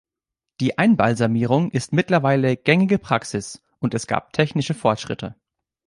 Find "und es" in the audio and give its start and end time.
3.77-4.07